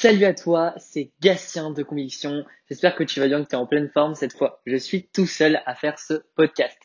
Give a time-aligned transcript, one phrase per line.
[0.00, 2.44] Salut à toi, c'est Gatien de Conviction.
[2.68, 4.60] J'espère que tu vas bien, que tu es en pleine forme cette fois.
[4.64, 6.78] Je suis tout seul à faire ce podcast.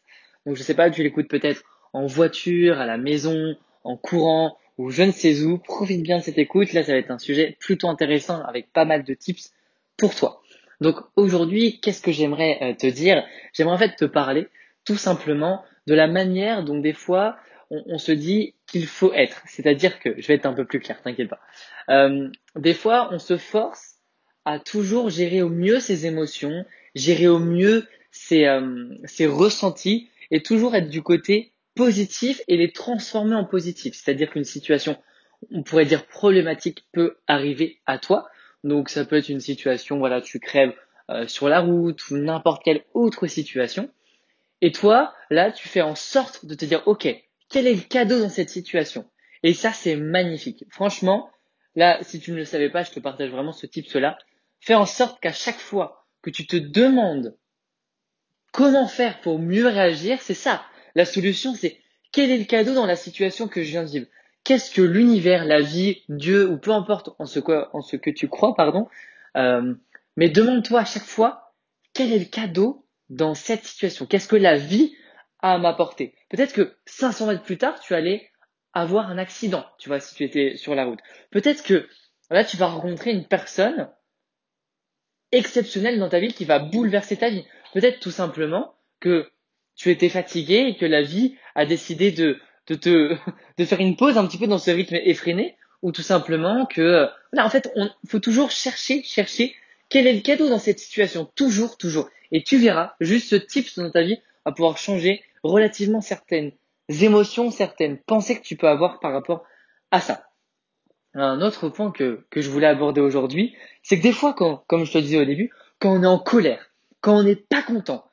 [0.47, 1.61] Donc je sais pas, tu l'écoutes peut-être
[1.93, 5.59] en voiture, à la maison, en courant ou je ne sais où.
[5.59, 6.73] Profite bien de cette écoute.
[6.73, 9.53] Là, ça va être un sujet plutôt intéressant avec pas mal de tips
[9.95, 10.41] pour toi.
[10.81, 13.23] Donc aujourd'hui, qu'est-ce que j'aimerais euh, te dire?
[13.53, 14.47] J'aimerais en fait te parler
[14.85, 17.37] tout simplement de la manière dont des fois
[17.69, 19.43] on, se dit qu'il faut être.
[19.45, 21.39] C'est-à-dire que, je vais être un peu plus clair, t'inquiète pas.
[21.89, 23.97] Euh, des fois, on se force
[24.45, 26.65] à toujours gérer au mieux ses émotions,
[26.95, 32.71] gérer au mieux ses, euh, ses ressentis et toujours être du côté positif et les
[32.71, 33.93] transformer en positif.
[33.93, 34.97] C'est-à-dire qu'une situation,
[35.51, 38.27] on pourrait dire problématique, peut arriver à toi.
[38.63, 40.73] Donc ça peut être une situation, voilà, tu crèves
[41.11, 43.91] euh, sur la route ou n'importe quelle autre situation.
[44.61, 47.07] Et toi, là, tu fais en sorte de te dire, ok,
[47.53, 49.05] quel est le cadeau dans cette situation?
[49.43, 50.65] Et ça, c'est magnifique.
[50.71, 51.29] Franchement,
[51.75, 54.17] là, si tu ne le savais pas, je te partage vraiment ce type cela.
[54.59, 57.37] Fais en sorte qu'à chaque fois que tu te demandes
[58.51, 60.63] comment faire pour mieux réagir, c'est ça.
[60.95, 61.79] La solution, c'est
[62.11, 64.07] quel est le cadeau dans la situation que je viens de vivre?
[64.43, 68.87] Qu'est-ce que l'univers, la vie, Dieu, ou peu importe en ce, que tu crois, pardon,
[69.37, 69.75] euh,
[70.17, 71.53] mais demande-toi à chaque fois
[71.93, 74.07] quel est le cadeau dans cette situation?
[74.07, 74.95] Qu'est-ce que la vie
[75.43, 76.15] à m'apporter.
[76.29, 78.31] Peut-être que 500 mètres plus tard, tu allais
[78.71, 81.01] avoir un accident, tu vois, si tu étais sur la route.
[81.29, 81.87] Peut-être que
[82.31, 83.89] là, tu vas rencontrer une personne
[85.33, 87.45] exceptionnelle dans ta vie qui va bouleverser ta vie.
[87.73, 89.29] Peut-être tout simplement que
[89.75, 93.15] tu étais fatigué et que la vie a décidé de, de te
[93.57, 97.09] de faire une pause un petit peu dans ce rythme effréné ou tout simplement que
[97.31, 99.55] là en fait on faut toujours chercher chercher
[99.89, 103.67] quel est le cadeau dans cette situation toujours toujours et tu verras juste ce type
[103.75, 106.51] dans ta vie va pouvoir changer relativement certaines
[106.89, 109.43] émotions, certaines pensées que tu peux avoir par rapport
[109.91, 110.25] à ça.
[111.13, 114.83] Un autre point que, que je voulais aborder aujourd'hui, c'est que des fois, quand, comme
[114.85, 116.71] je te disais au début, quand on est en colère,
[117.01, 118.09] quand on n'est pas content,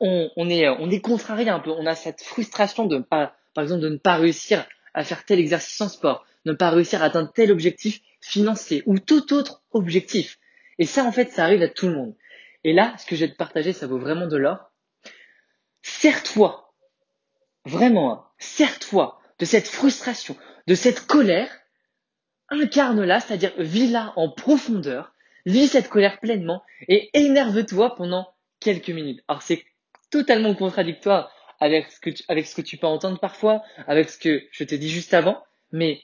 [0.00, 3.82] on, est, on est contrarié un peu, on a cette frustration de pas, par exemple,
[3.82, 7.06] de ne pas réussir à faire tel exercice en sport, de ne pas réussir à
[7.06, 10.38] atteindre tel objectif financier ou tout autre objectif.
[10.78, 12.14] Et ça, en fait, ça arrive à tout le monde.
[12.64, 14.70] Et là, ce que je vais te partager, ça vaut vraiment de l'or.
[15.82, 16.69] Serre-toi,
[17.64, 21.50] vraiment, hein, serre-toi de cette frustration, de cette colère,
[22.48, 25.12] incarne-la, c'est-à-dire vis-la en profondeur,
[25.46, 28.28] vis cette colère pleinement et énerve-toi pendant
[28.60, 29.22] quelques minutes.
[29.28, 29.64] Alors c'est
[30.10, 34.18] totalement contradictoire avec ce, que tu, avec ce que tu peux entendre parfois, avec ce
[34.18, 35.42] que je t'ai dit juste avant,
[35.72, 36.02] mais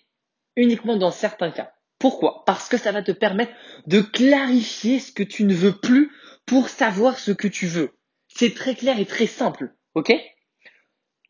[0.54, 1.72] uniquement dans certains cas.
[1.98, 2.44] Pourquoi?
[2.44, 3.52] Parce que ça va te permettre
[3.86, 6.12] de clarifier ce que tu ne veux plus
[6.44, 7.90] pour savoir ce que tu veux.
[8.28, 10.12] C'est très clair et très simple, ok?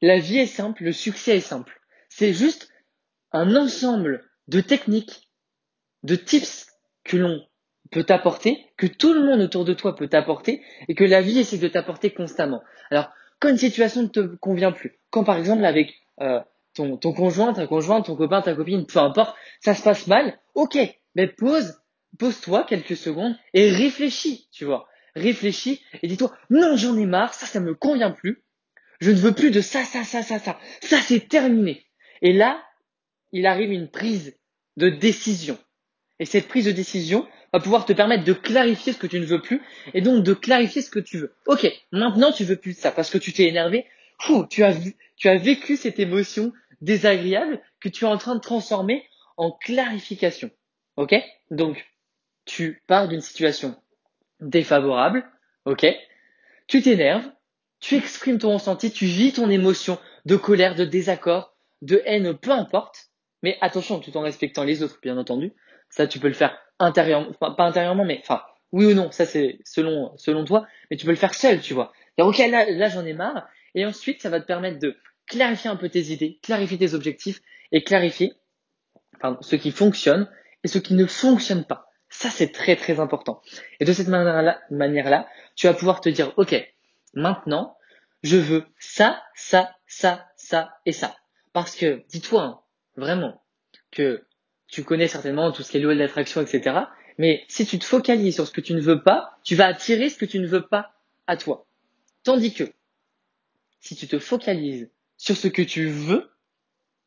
[0.03, 1.81] La vie est simple, le succès est simple.
[2.09, 2.71] C'est juste
[3.33, 5.31] un ensemble de techniques,
[6.03, 6.67] de tips
[7.05, 7.41] que l'on
[7.91, 11.39] peut t'apporter, que tout le monde autour de toi peut t'apporter et que la vie
[11.39, 12.63] essaie de t'apporter constamment.
[12.91, 16.41] Alors, quand une situation ne te convient plus, quand par exemple avec euh,
[16.75, 20.39] ton, ton conjoint, ta conjointe, ton copain, ta copine, peu importe, ça se passe mal,
[20.55, 20.79] ok,
[21.15, 21.81] mais pose,
[22.19, 27.47] pose-toi quelques secondes et réfléchis, tu vois réfléchis et dis-toi, non, j'en ai marre, ça,
[27.47, 28.45] ça me convient plus.
[29.01, 30.59] Je ne veux plus de ça, ça, ça, ça, ça.
[30.81, 31.87] Ça, c'est terminé.
[32.23, 32.63] Et là,
[33.33, 34.37] il arrive une prise
[34.77, 35.59] de décision.
[36.19, 39.27] Et cette prise de décision va pouvoir te permettre de clarifier ce que tu ne
[39.27, 39.61] veux plus
[39.93, 41.35] et donc de clarifier ce que tu veux.
[41.47, 43.87] Ok, maintenant tu veux plus de ça parce que tu t'es énervé.
[44.51, 48.41] tu as vu, tu as vécu cette émotion désagréable que tu es en train de
[48.41, 49.05] transformer
[49.37, 50.51] en clarification.
[50.97, 51.15] Ok?
[51.51, 51.87] Donc,
[52.47, 53.77] tu pars d'une situation
[54.41, 55.25] défavorable,
[55.65, 55.87] ok?
[56.67, 57.31] Tu t'énerves,
[57.81, 62.51] tu exprimes ton ressenti, tu vis ton émotion de colère, de désaccord, de haine, peu
[62.51, 63.11] importe.
[63.43, 65.53] Mais attention, tout en respectant les autres, bien entendu.
[65.91, 68.43] Ça, tu peux le faire intérieurement, pas intérieurement, mais enfin,
[68.73, 71.75] oui ou non, ça c'est selon selon toi, mais tu peux le faire seul, tu
[71.75, 71.93] vois.
[72.19, 75.77] ok, là, là j'en ai marre, et ensuite ça va te permettre de clarifier un
[75.77, 77.41] peu tes idées, clarifier tes objectifs
[77.73, 78.35] et clarifier
[79.21, 80.29] pardon, ce qui fonctionne
[80.65, 81.91] et ce qui ne fonctionne pas.
[82.09, 83.43] Ça, c'est très très important.
[83.81, 86.55] Et de cette manière-là, tu vas pouvoir te dire, OK,
[87.17, 87.77] maintenant,
[88.23, 91.17] je veux ça, ça, ça, ça et ça.
[91.53, 92.61] Parce que, dis-toi, hein,
[92.97, 93.43] vraiment,
[93.91, 94.25] que
[94.69, 96.77] tu connais certainement tout ce qui est loi de l'attraction, etc.
[97.19, 100.11] Mais si tu te focalises sur ce que tu ne veux pas, tu vas attirer
[100.11, 100.93] ce que tu ne veux pas
[101.27, 101.67] à toi.
[102.25, 102.65] Tandis que,
[103.81, 106.31] si tu te focalises sur ce que tu veux,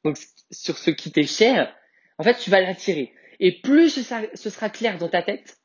[0.03, 0.17] donc
[0.49, 1.75] sur ce qui t'est cher,
[2.17, 3.13] en fait, tu vas l'attirer.
[3.39, 5.59] Et plus ce sera clair dans ta tête,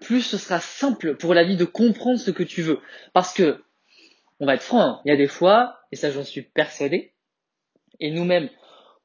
[0.00, 2.80] plus ce sera simple pour la vie de comprendre ce que tu veux.
[3.12, 3.63] Parce que,
[4.40, 7.12] on va être franc, hein, il y a des fois, et ça j'en suis persuadé,
[8.00, 8.50] et nous-mêmes,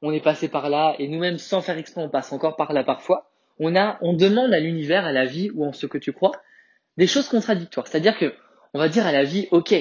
[0.02, 2.84] on est passé par là, et nous-mêmes sans faire exprès, on passe encore par là
[2.84, 6.14] parfois, on a, on demande à l'univers, à la vie ou en ce que tu
[6.14, 6.32] crois,
[6.98, 7.88] des choses contradictoires.
[7.88, 8.34] C'est-à-dire que,
[8.74, 9.74] on va dire à la vie, ok,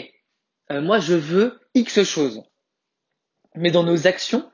[0.70, 2.42] euh, moi je veux X chose.
[3.54, 4.50] Mais dans nos actions,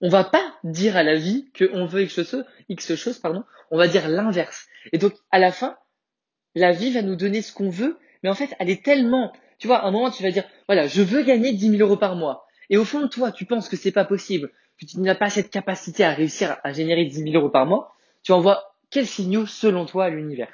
[0.00, 3.44] on va pas dire à la vie qu'on veut X chose, X chose, pardon.
[3.70, 4.66] On va dire l'inverse.
[4.92, 5.76] Et donc, à la fin,
[6.54, 9.32] la vie va nous donner ce qu'on veut, mais en fait, elle est tellement,
[9.64, 11.96] tu vois, à un moment, tu vas dire, voilà, je veux gagner 10 000 euros
[11.96, 12.44] par mois.
[12.68, 15.30] Et au fond de toi, tu penses que c'est pas possible, que tu n'as pas
[15.30, 17.94] cette capacité à réussir à générer 10 000 euros par mois.
[18.22, 20.52] Tu envoies quels signaux, selon toi, à l'univers,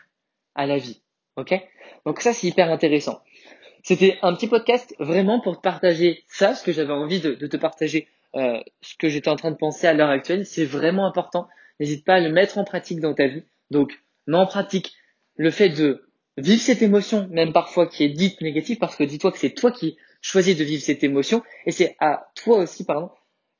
[0.55, 1.03] à la vie.
[1.35, 1.61] Ok?
[2.07, 3.21] Donc ça, c'est hyper intéressant.
[3.83, 7.57] C'était un petit podcast vraiment pour te partager ça, ce que j'avais envie de, te
[7.57, 10.47] partager, euh, ce que j'étais en train de penser à l'heure actuelle.
[10.47, 11.49] C'est vraiment important.
[11.81, 13.43] N'hésite pas à le mettre en pratique dans ta vie.
[13.73, 13.91] Donc,
[14.29, 14.93] mets en pratique
[15.35, 16.10] le fait de
[16.41, 19.71] vivre cette émotion, même parfois qui est dite négative, parce que dis-toi que c'est toi
[19.71, 23.11] qui choisis de vivre cette émotion, et c'est à toi aussi, pardon,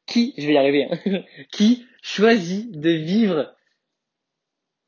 [0.07, 1.23] qui, je vais y arriver, hein,
[1.53, 3.55] qui choisit de vivre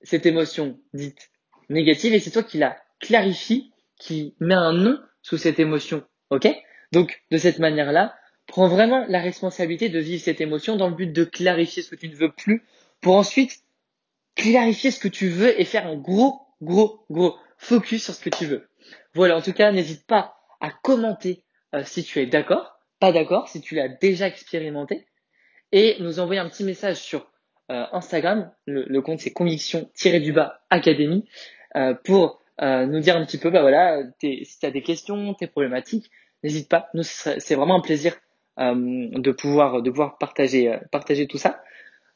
[0.03, 1.31] cette émotion dite
[1.69, 6.05] négative, et c'est toi qui la clarifie, qui met un nom sous cette émotion.
[6.31, 6.49] Ok?
[6.93, 8.15] Donc, de cette manière-là,
[8.47, 11.97] prends vraiment la responsabilité de vivre cette émotion dans le but de clarifier ce que
[11.97, 12.65] tu ne veux plus
[13.01, 13.63] pour ensuite
[14.35, 18.31] clarifier ce que tu veux et faire un gros, gros, gros focus sur ce que
[18.31, 18.69] tu veux.
[19.15, 21.45] Voilà, en tout cas, n'hésite pas à commenter
[21.75, 25.07] euh, si tu es d'accord, pas d'accord, si tu l'as déjà expérimenté,
[25.71, 27.31] et nous envoyer un petit message sur
[27.71, 31.29] euh, Instagram, le, compte c'est conviction-du-bas académie,
[31.77, 35.35] euh, pour euh, nous dire un petit peu, bah voilà, si tu as des questions,
[35.35, 36.11] tes problématiques,
[36.43, 36.89] n'hésite pas.
[36.95, 38.17] Nous, c'est vraiment un plaisir
[38.59, 41.63] euh, de pouvoir de pouvoir partager euh, partager tout ça.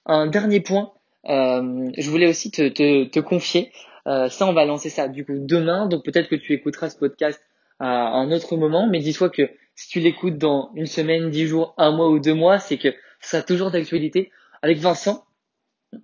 [0.04, 0.92] Un dernier point,
[1.24, 3.72] je voulais aussi te, te, te confier.
[4.06, 5.86] Ça, on va lancer ça du coup demain.
[5.86, 7.40] Donc peut-être que tu écouteras ce podcast
[7.78, 11.74] à un autre moment, mais dis-toi que si tu l'écoutes dans une semaine, dix jours,
[11.76, 12.88] un mois ou deux mois, c'est que
[13.20, 14.30] ça sera toujours d'actualité.
[14.62, 15.24] Avec Vincent,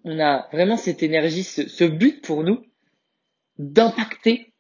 [0.04, 2.62] on a vraiment cette énergie, ce, ce but pour nous
[3.58, 4.52] d'impacter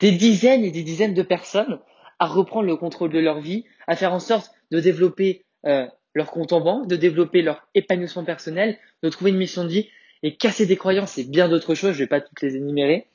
[0.00, 1.78] des dizaines et des dizaines de personnes
[2.18, 6.30] à reprendre le contrôle de leur vie, à faire en sorte de développer euh, leur
[6.30, 9.88] compte en banque, de développer leur épanouissement personnel, de trouver une mission de vie
[10.22, 13.06] et casser des croyances et bien d'autres choses, je vais pas toutes les énumérer.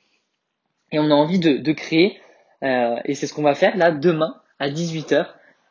[0.92, 2.20] Et on a envie de, de créer,
[2.62, 5.26] euh, et c'est ce qu'on va faire là demain à 18h,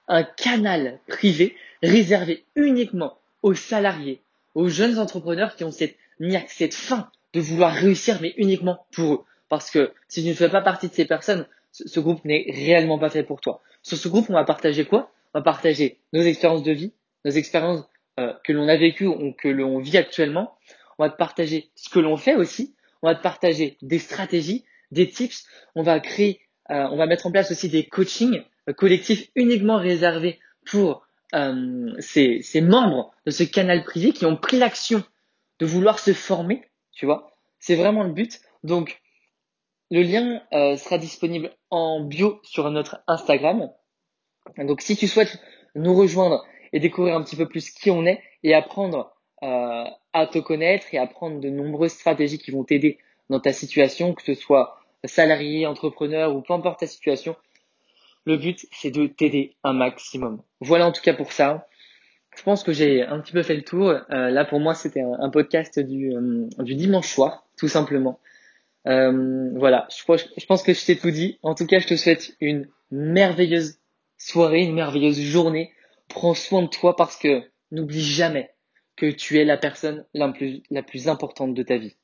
[0.07, 4.21] un canal privé réservé uniquement aux salariés,
[4.55, 9.13] aux jeunes entrepreneurs qui ont cette niaque, cette faim de vouloir réussir, mais uniquement pour
[9.13, 9.23] eux.
[9.49, 12.99] Parce que si tu ne fais pas partie de ces personnes, ce, groupe n'est réellement
[12.99, 13.61] pas fait pour toi.
[13.81, 15.11] Sur ce groupe, on va partager quoi?
[15.33, 16.93] On va partager nos expériences de vie,
[17.25, 17.83] nos expériences
[18.19, 20.55] euh, que l'on a vécues ou que l'on vit actuellement.
[21.03, 22.75] On va te partager ce que l'on fait aussi.
[23.01, 25.45] On va te partager des stratégies, des tips.
[25.75, 26.39] On va créer,
[26.69, 31.05] euh, on va mettre en place aussi des coachings euh, collectifs uniquement réservés pour
[31.99, 35.03] ces, ces membres de ce canal privé qui ont pris l'action
[35.59, 36.61] de vouloir se former.
[36.91, 38.39] Tu vois, c'est vraiment le but.
[38.63, 39.01] Donc,
[39.91, 43.69] le lien euh, sera disponible en bio sur notre Instagram.
[44.57, 45.37] Donc si tu souhaites
[45.75, 49.12] nous rejoindre et découvrir un petit peu plus qui on est et apprendre
[49.43, 52.97] euh, à te connaître et apprendre de nombreuses stratégies qui vont t'aider
[53.29, 57.35] dans ta situation, que ce soit salarié, entrepreneur ou peu importe ta situation,
[58.25, 60.41] le but c'est de t'aider un maximum.
[60.61, 61.67] Voilà en tout cas pour ça.
[62.35, 63.89] Je pense que j'ai un petit peu fait le tour.
[63.89, 66.13] Euh, là pour moi c'était un, podcast du,
[66.59, 68.19] du dimanche soir, tout simplement.
[68.87, 71.39] Euh, voilà, je pense que je t'ai tout dit.
[71.41, 73.79] En tout cas, je te souhaite une merveilleuse
[74.17, 75.71] soirée, une merveilleuse journée.
[76.09, 78.52] Prends soin de toi parce que n'oublie jamais
[78.95, 81.95] que tu es la personne la plus, importante de ta vie.